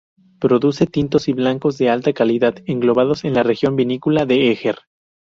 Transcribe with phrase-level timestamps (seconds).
[0.39, 4.77] Produce tintos y blancos de alta calidad, englobados en la región vinícola de Eger.